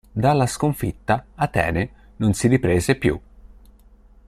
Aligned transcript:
Dalla 0.11 0.47
sconfitta 0.47 1.27
Atene 1.35 1.89
non 2.15 2.33
si 2.33 2.47
riprese 2.47 2.95
più. 2.95 3.21